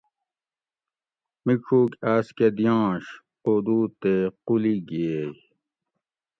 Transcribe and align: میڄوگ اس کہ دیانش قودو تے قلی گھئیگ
میڄوگ 1.45 1.89
اس 2.11 2.27
کہ 2.37 2.47
دیانش 2.57 3.05
قودو 3.43 3.79
تے 4.01 4.13
قلی 4.45 4.75
گھئیگ 4.87 5.33